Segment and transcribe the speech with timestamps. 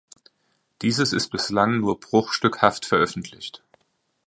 [0.81, 3.63] Dieses ist bislang nur bruchstückhaft veröffentlicht.